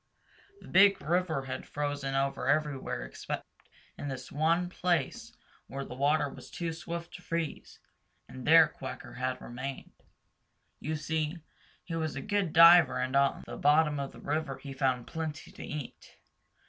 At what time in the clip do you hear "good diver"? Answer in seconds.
12.23-12.97